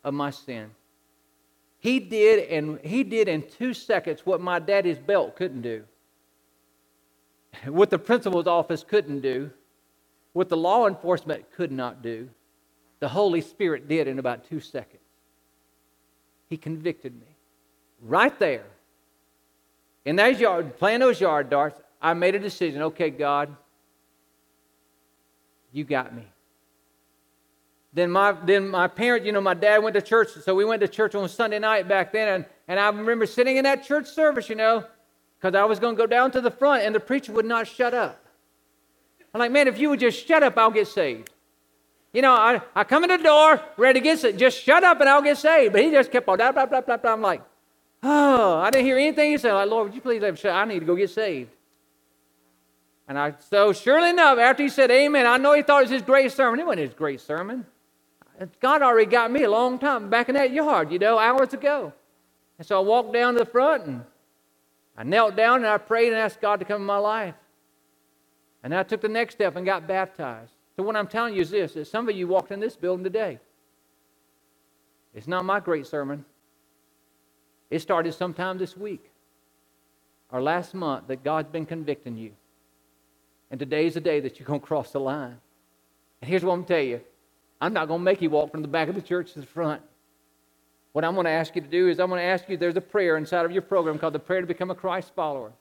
[0.05, 0.71] of my sin.
[1.81, 5.85] He did, and he did in two seconds what my daddy's belt couldn't do,
[7.67, 9.51] what the principal's office couldn't do,
[10.35, 12.29] what the law enforcement could not do.
[13.01, 15.03] The Holy Spirit did in about two seconds.
[16.51, 17.37] He convicted me
[18.03, 18.67] right there.
[20.05, 22.83] In those yard, playing those yard darts, I made a decision.
[22.83, 23.55] Okay, God,
[25.73, 26.27] you got me.
[27.93, 30.81] Then my, then my parents, you know, my dad went to church, so we went
[30.81, 32.29] to church on Sunday night back then.
[32.29, 34.85] And, and I remember sitting in that church service, you know,
[35.39, 37.67] because I was going to go down to the front, and the preacher would not
[37.67, 38.25] shut up.
[39.35, 41.31] I'm like, man, if you would just shut up, I'll get saved.
[42.13, 44.39] You know, I, I come in the door, ready to get saved.
[44.39, 45.73] Just shut up and I'll get saved.
[45.73, 47.13] But he just kept on, blah, blah, blah, blah, blah.
[47.13, 47.43] I'm like,
[48.03, 49.51] oh, I didn't hear anything he said.
[49.53, 51.51] I'm like, Lord, would you please let me shut I need to go get saved.
[53.07, 55.91] And I, so surely enough, after he said amen, I know he thought it was
[55.91, 56.61] his great sermon.
[56.61, 57.67] It wasn't his great sermon.
[58.61, 61.93] God already got me a long time back in that yard, you know, hours ago.
[62.59, 64.03] And so I walked down to the front and
[64.97, 67.35] I knelt down and I prayed and asked God to come in my life.
[68.63, 70.53] And I took the next step and got baptized.
[70.77, 73.05] So what I'm telling you is this that some of you walked in this building
[73.05, 73.39] today.
[75.15, 76.25] It's not my great sermon.
[77.71, 79.11] It started sometime this week
[80.33, 82.33] or last month that God's been convicting you.
[83.51, 85.37] And today's the day that you're going to cross the line.
[86.21, 87.01] And here's what I'm going to tell you
[87.61, 89.47] I'm not going to make you walk from the back of the church to the
[89.47, 89.83] front.
[90.93, 92.77] What I'm going to ask you to do is I'm going to ask you, there's
[92.77, 95.53] a prayer inside of your program called the Prayer to Become a Christ Follower.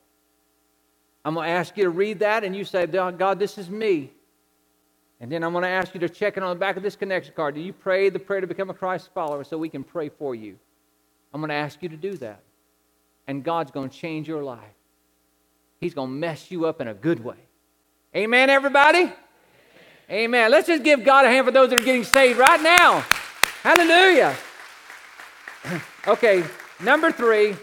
[1.24, 4.10] I'm going to ask you to read that and you say, God, this is me.
[5.20, 6.96] And then I'm going to ask you to check it on the back of this
[6.96, 7.54] connection card.
[7.54, 10.34] Do you pray the prayer to become a Christ follower so we can pray for
[10.34, 10.58] you?
[11.32, 12.40] I'm going to ask you to do that.
[13.26, 14.58] And God's going to change your life.
[15.78, 17.36] He's going to mess you up in a good way.
[18.16, 19.12] Amen, everybody?
[20.10, 20.50] Amen.
[20.50, 23.04] Let's just give God a hand for those that are getting saved right now.
[23.62, 24.36] Hallelujah.
[26.08, 26.42] Okay,
[26.80, 27.54] number three.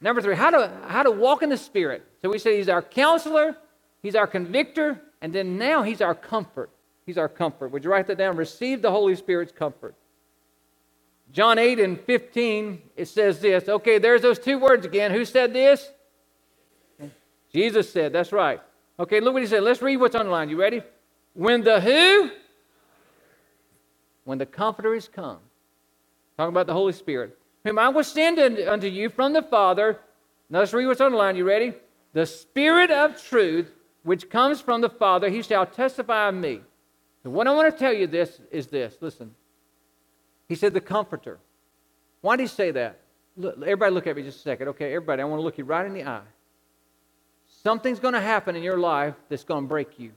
[0.00, 2.06] Number three, how to, how to walk in the Spirit.
[2.22, 3.56] So we say He's our counselor,
[4.04, 6.70] He's our convictor, and then now He's our comfort.
[7.04, 7.72] He's our comfort.
[7.72, 8.36] Would you write that down?
[8.36, 9.96] Receive the Holy Spirit's comfort.
[11.32, 13.68] John 8 and 15, it says this.
[13.68, 15.10] Okay, there's those two words again.
[15.10, 15.90] Who said this?
[17.52, 18.60] Jesus said, that's right.
[18.98, 19.64] Okay, look what he said.
[19.64, 20.50] Let's read what's underlined.
[20.50, 20.82] You ready?
[21.34, 22.30] When the who?
[24.24, 25.38] When the Comforter is come.
[26.36, 27.38] Talking about the Holy Spirit.
[27.64, 29.98] Whom I will send unto you from the Father.
[30.50, 31.38] Now let's read what's underlined.
[31.38, 31.72] You ready?
[32.12, 33.70] The Spirit of truth,
[34.02, 36.60] which comes from the Father, he shall testify of me.
[37.22, 38.96] So what I want to tell you this is this.
[39.00, 39.34] Listen.
[40.48, 41.38] He said the Comforter.
[42.20, 42.98] Why did he say that?
[43.36, 44.68] Look, everybody look at me just a second.
[44.68, 46.20] Okay, everybody, I want to look you right in the eye.
[47.62, 50.12] Something's going to happen in your life that's going to break you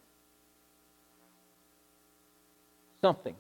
[3.06, 3.36] something.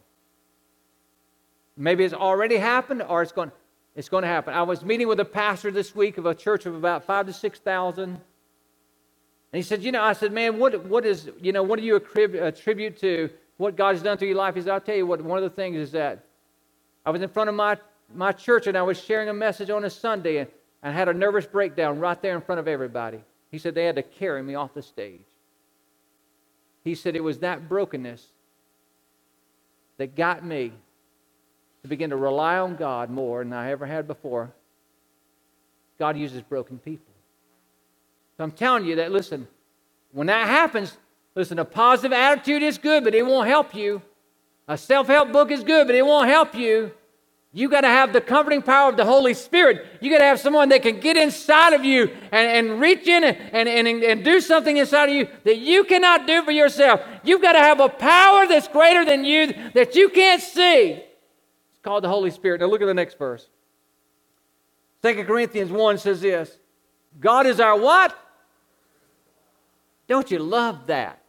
[1.75, 3.51] Maybe it's already happened or it's going,
[3.95, 4.54] it's going to happen.
[4.54, 7.34] I was meeting with a pastor this week of a church of about five to
[7.34, 8.04] 6,000.
[8.10, 8.19] And
[9.51, 11.95] he said, You know, I said, Man, what, what is, you know, what do you
[11.95, 14.54] attribute to what God has done through your life?
[14.54, 16.23] He said, I'll tell you what, one of the things is that
[17.04, 17.75] I was in front of my,
[18.13, 20.49] my church and I was sharing a message on a Sunday and
[20.84, 23.21] I had a nervous breakdown right there in front of everybody.
[23.49, 25.25] He said, They had to carry me off the stage.
[26.84, 28.28] He said, It was that brokenness
[29.97, 30.71] that got me
[31.81, 34.51] to begin to rely on God more than I ever had before,
[35.99, 37.13] God uses broken people.
[38.38, 39.47] So I'm telling you that, listen,
[40.12, 40.97] when that happens,
[41.36, 44.01] listen, a positive attitude is good, but it won't help you.
[44.67, 46.91] A self help book is good, but it won't help you.
[47.58, 49.86] You got to have the comforting power of the Holy Spirit.
[50.02, 53.24] You got to have someone that can get inside of you and, and reach in
[53.24, 57.00] and, and, and do something inside of you that you cannot do for yourself.
[57.24, 61.02] You've got to have a power that's greater than you that you can't see.
[61.72, 62.60] It's called the Holy Spirit.
[62.60, 63.48] Now look at the next verse.
[65.04, 66.58] 2 Corinthians 1 says this
[67.22, 68.20] God is our what?
[70.10, 71.22] Don't you love that?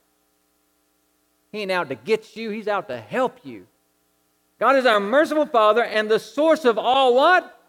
[1.52, 3.68] He ain't out to get you, He's out to help you.
[4.58, 7.60] God is our merciful Father and the source of all what?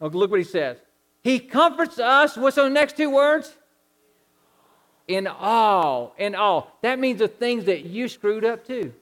[0.00, 0.78] Oh, look what he says.
[1.22, 2.36] He comforts us.
[2.36, 3.54] What's those next two words?
[5.06, 6.14] In all.
[6.18, 6.76] In all.
[6.82, 8.92] That means the things that you screwed up too.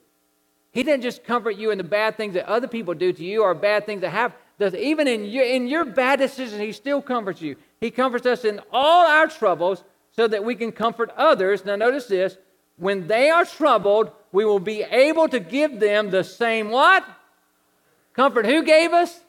[0.71, 3.43] He didn't just comfort you in the bad things that other people do to you
[3.43, 4.33] or bad things that have.
[4.59, 7.57] Even in your, in your bad decisions, He still comforts you.
[7.81, 11.65] He comforts us in all our troubles so that we can comfort others.
[11.65, 12.37] Now, notice this
[12.77, 17.05] when they are troubled, we will be able to give them the same what?
[18.13, 18.45] Comfort.
[18.45, 19.21] Who gave us?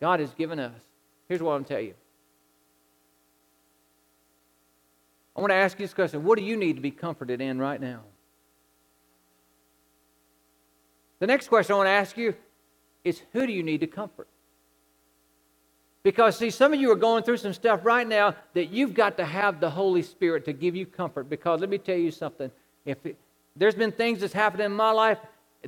[0.00, 0.80] God has given us.
[1.26, 1.94] Here's what I'm tell you.
[5.34, 6.22] I want to ask you this question.
[6.22, 8.02] What do you need to be comforted in right now?
[11.18, 12.34] The next question I want to ask you
[13.04, 14.28] is who do you need to comfort?
[16.02, 19.16] Because, see, some of you are going through some stuff right now that you've got
[19.16, 21.28] to have the Holy Spirit to give you comfort.
[21.28, 22.50] Because let me tell you something.
[22.84, 23.16] If it,
[23.56, 25.18] there's been things that's happened in my life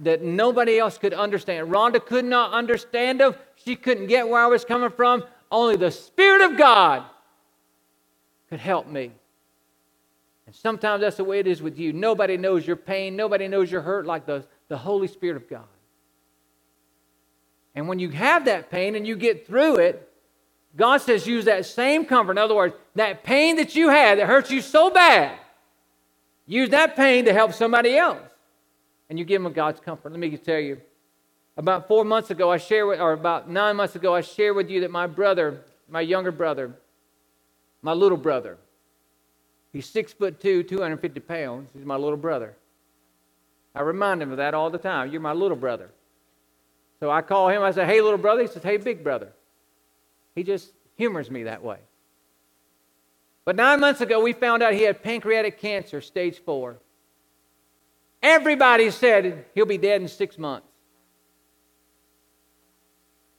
[0.01, 1.69] that nobody else could understand.
[1.69, 3.35] Rhonda could not understand them.
[3.57, 5.25] She couldn't get where I was coming from.
[5.51, 7.05] Only the Spirit of God
[8.49, 9.13] could help me.
[10.47, 11.93] And sometimes that's the way it is with you.
[11.93, 15.65] Nobody knows your pain, nobody knows your hurt like the, the Holy Spirit of God.
[17.75, 20.09] And when you have that pain and you get through it,
[20.77, 22.33] God says use that same comfort.
[22.33, 25.37] In other words, that pain that you had that hurts you so bad,
[26.51, 28.21] use that pain to help somebody else.
[29.09, 30.11] And you give them God's comfort.
[30.13, 30.81] Let me tell you.
[31.57, 34.71] About four months ago, I shared with, or about nine months ago, I shared with
[34.71, 36.73] you that my brother, my younger brother,
[37.83, 38.57] my little brother,
[39.73, 41.71] he's six foot two, 250 pounds.
[41.75, 42.55] He's my little brother.
[43.75, 45.11] I remind him of that all the time.
[45.11, 45.91] You're my little brother.
[46.99, 48.43] So I call him, I say, hey, little brother.
[48.43, 49.33] He says, hey, big brother.
[50.35, 51.79] He just humors me that way.
[53.45, 56.79] But nine months ago, we found out he had pancreatic cancer, stage four.
[58.23, 60.67] Everybody said he'll be dead in six months.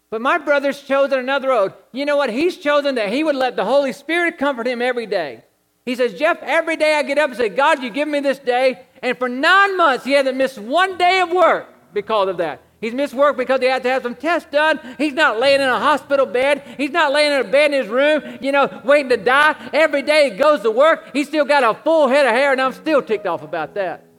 [0.10, 1.74] But my brother's chosen another road.
[1.94, 2.30] You know what?
[2.30, 5.44] He's chosen that he would let the Holy Spirit comfort him every day.
[5.86, 8.38] He says, Jeff, every day I get up and say, God, you give me this
[8.38, 8.86] day.
[9.02, 12.62] And for nine months, he hasn't missed one day of work because of that.
[12.82, 14.80] He's missed work because he had to have some tests done.
[14.98, 16.64] He's not laying in a hospital bed.
[16.78, 19.56] He's not laying in a bed in his room, you know, waiting to die.
[19.72, 21.12] Every day he goes to work.
[21.14, 24.11] He's still got a full head of hair, and I'm still ticked off about that.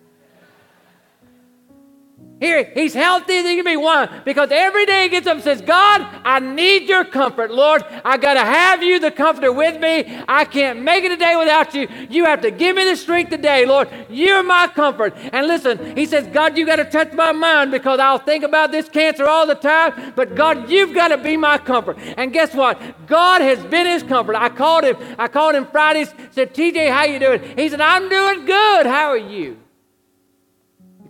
[2.43, 3.77] Here, he's healthy he can be.
[3.77, 4.07] Why?
[4.25, 7.85] Because every day he gets up and says, God, I need your comfort, Lord.
[8.05, 10.21] I got to have you, the comforter, with me.
[10.27, 11.87] I can't make it a day without you.
[12.11, 13.89] You have to give me the strength today, Lord.
[14.11, 15.15] You're my comfort.
[15.33, 18.73] And listen, he says, God, you got to touch my mind because I'll think about
[18.73, 20.13] this cancer all the time.
[20.17, 21.97] But God, you've got to be my comfort.
[22.17, 23.07] And guess what?
[23.07, 24.35] God has been his comfort.
[24.35, 24.97] I called him.
[25.17, 26.13] I called him Fridays.
[26.33, 27.57] Said, TJ, how you doing?
[27.57, 28.87] He said, I'm doing good.
[28.87, 29.62] How are you?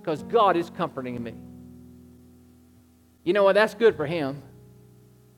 [0.03, 1.35] Because God is comforting me.
[3.25, 3.55] You know what?
[3.55, 4.43] That's good for him.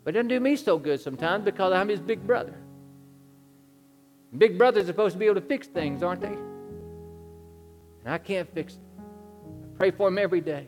[0.03, 2.55] But it doesn't do me so good sometimes because I'm his big brother.
[4.37, 6.29] Big brothers are supposed to be able to fix things, aren't they?
[6.29, 8.79] And I can't fix.
[9.07, 10.67] I pray for him every day.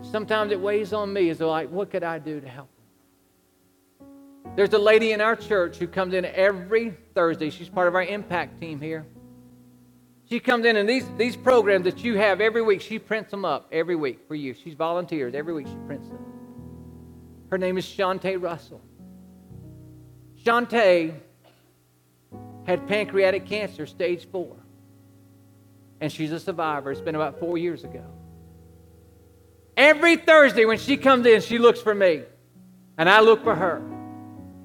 [0.00, 4.08] Sometimes it weighs on me as like, what could I do to help him?
[4.56, 7.50] There's a lady in our church who comes in every Thursday.
[7.50, 9.06] She's part of our impact team here.
[10.32, 13.44] She comes in and these, these programs that you have every week, she prints them
[13.44, 14.54] up every week for you.
[14.54, 15.34] She's volunteers.
[15.34, 16.24] Every week she prints them.
[17.50, 18.80] Her name is Shantae Russell.
[20.42, 21.12] Shantae
[22.66, 24.56] had pancreatic cancer, stage four.
[26.00, 26.90] And she's a survivor.
[26.90, 28.06] It's been about four years ago.
[29.76, 32.22] Every Thursday when she comes in, she looks for me.
[32.96, 33.82] And I look for her.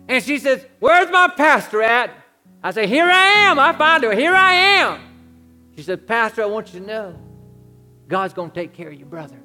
[0.07, 2.09] And she says, Where's my pastor at?
[2.63, 3.59] I say, Here I am.
[3.59, 4.13] I find her.
[4.13, 5.06] Here I am.
[5.77, 7.15] She said, Pastor, I want you to know
[8.07, 9.37] God's going to take care of your brother.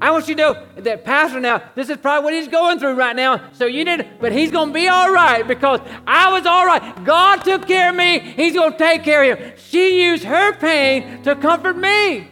[0.00, 2.94] I want you to know that, Pastor, now, this is probably what he's going through
[2.94, 3.48] right now.
[3.52, 7.04] So you need, but he's going to be all right because I was all right.
[7.04, 8.18] God took care of me.
[8.18, 9.52] He's going to take care of him.
[9.56, 12.28] She used her pain to comfort me.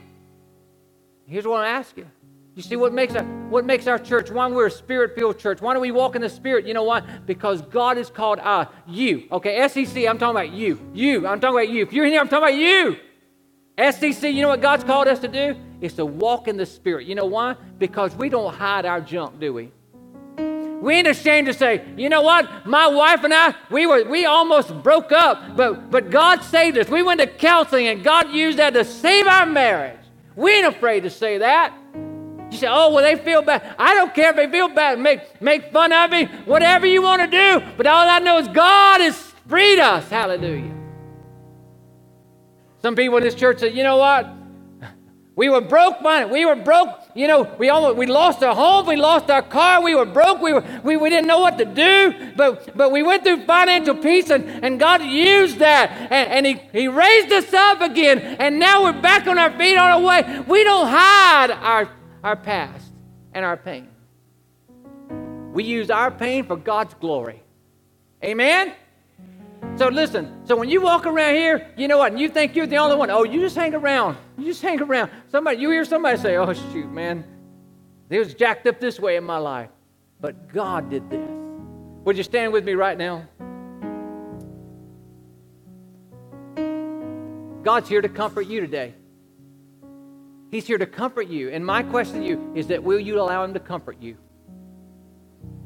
[1.26, 2.06] Here's what I ask you
[2.56, 4.30] You see what makes our what makes our church?
[4.30, 5.60] Why we're a spirit-filled church?
[5.60, 6.66] Why do we walk in the spirit?
[6.66, 7.00] You know why?
[7.26, 9.28] Because God has called us, you.
[9.30, 10.08] Okay, SEC.
[10.08, 10.80] I'm talking about you.
[10.94, 11.26] You.
[11.26, 11.82] I'm talking about you.
[11.82, 12.96] If you're in here, I'm talking about you.
[13.92, 14.32] SEC.
[14.32, 15.54] You know what God's called us to do?
[15.82, 17.06] Is to walk in the spirit.
[17.06, 17.56] You know why?
[17.78, 19.70] Because we don't hide our junk, do we?
[20.80, 22.66] We ain't ashamed to say, you know what?
[22.66, 26.88] My wife and I, we were we almost broke up, but but God saved us.
[26.88, 30.00] We went to counseling and God used that to save our marriage.
[30.34, 31.74] We ain't afraid to say that.
[32.50, 33.74] You say, oh, well, they feel bad.
[33.78, 34.98] I don't care if they feel bad.
[34.98, 37.66] Make, make fun of me, whatever you want to do.
[37.76, 39.16] But all I know is God has
[39.48, 40.08] freed us.
[40.08, 40.74] Hallelujah.
[42.82, 44.32] Some people in this church say, you know what?
[45.34, 46.30] We were broke, man.
[46.30, 46.88] We were broke.
[47.14, 50.40] You know, we almost we lost our home, we lost our car, we were broke,
[50.40, 53.94] we were we, we didn't know what to do, but but we went through financial
[53.94, 58.58] peace and, and God used that and, and he, he raised us up again, and
[58.58, 60.44] now we're back on our feet on our way.
[60.46, 61.90] We don't hide our
[62.26, 62.92] our past
[63.34, 63.88] and our pain.
[65.52, 67.40] We use our pain for God's glory.
[68.24, 68.74] Amen?
[69.76, 72.66] So listen, so when you walk around here, you know what, and you think you're
[72.66, 74.16] the only one, oh, you just hang around.
[74.36, 75.12] You just hang around.
[75.30, 77.24] Somebody, you hear somebody say, oh, shoot, man,
[78.10, 79.70] it was jacked up this way in my life.
[80.20, 81.30] But God did this.
[82.04, 83.24] Would you stand with me right now?
[87.62, 88.94] God's here to comfort you today.
[90.50, 91.50] He's here to comfort you.
[91.50, 94.16] And my question to you is that will you allow him to comfort you?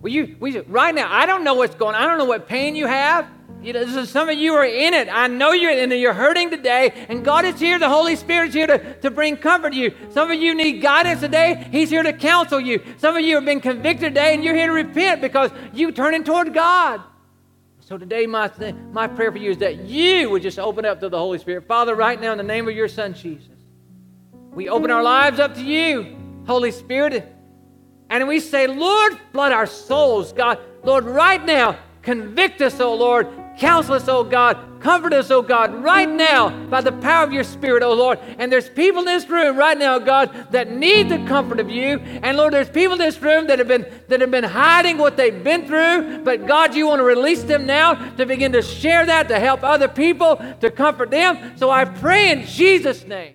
[0.02, 2.02] Will you, will you right now, I don't know what's going on.
[2.02, 3.28] I don't know what pain you have.
[3.62, 5.08] You know, some of you are in it.
[5.12, 5.96] I know you're in it.
[5.96, 7.06] You're hurting today.
[7.10, 7.78] And God is here.
[7.78, 9.94] The Holy Spirit is here to, to bring comfort to you.
[10.10, 11.68] Some of you need guidance today.
[11.70, 12.82] He's here to counsel you.
[12.96, 16.24] Some of you have been convicted today and you're here to repent because you're turning
[16.24, 17.02] toward God.
[17.80, 18.50] So today, my,
[18.92, 21.66] my prayer for you is that you would just open up to the Holy Spirit.
[21.66, 23.59] Father, right now, in the name of your Son, Jesus.
[24.52, 27.32] We open our lives up to you, Holy Spirit.
[28.08, 30.58] And we say, Lord, flood our souls, God.
[30.82, 33.28] Lord, right now, convict us, O Lord.
[33.58, 34.58] Counsel us, O God.
[34.80, 38.18] Comfort us, O God, right now by the power of your Spirit, O Lord.
[38.38, 41.98] And there's people in this room right now, God, that need the comfort of you.
[41.98, 45.16] And Lord, there's people in this room that have been that have been hiding what
[45.16, 46.24] they've been through.
[46.24, 49.62] But God, you want to release them now to begin to share that, to help
[49.62, 51.56] other people, to comfort them.
[51.56, 53.34] So I pray in Jesus' name.